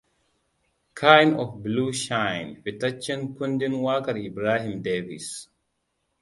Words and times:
Kind 0.95 1.35
of 1.39 1.61
Blue 1.61 1.93
shine 1.93 2.59
fitaccen 2.63 3.35
kundin 3.37 3.77
wakar 3.85 4.17
Ibrahim 4.17 4.81
Davis. 4.81 5.45